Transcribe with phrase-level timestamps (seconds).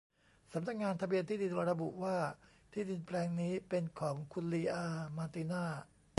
[0.53, 2.17] สำนักงานทะเบียนที่ดินระบุว่า
[2.73, 5.63] ที่ดินแปลงนี้เป็นของคุณลีอาห์ มาร์ติน่า